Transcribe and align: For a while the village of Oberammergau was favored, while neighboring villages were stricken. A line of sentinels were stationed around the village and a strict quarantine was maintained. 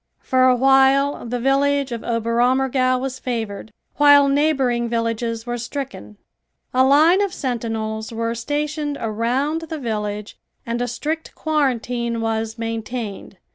For 0.23 0.45
a 0.45 0.55
while 0.55 1.27
the 1.27 1.39
village 1.39 1.91
of 1.91 2.01
Oberammergau 2.03 2.97
was 2.97 3.19
favored, 3.19 3.71
while 3.97 4.27
neighboring 4.27 4.89
villages 4.89 5.45
were 5.45 5.59
stricken. 5.59 6.17
A 6.73 6.83
line 6.83 7.21
of 7.21 7.31
sentinels 7.31 8.11
were 8.11 8.33
stationed 8.33 8.97
around 8.99 9.61
the 9.69 9.77
village 9.77 10.39
and 10.65 10.81
a 10.81 10.87
strict 10.87 11.35
quarantine 11.35 12.19
was 12.19 12.57
maintained. 12.57 13.37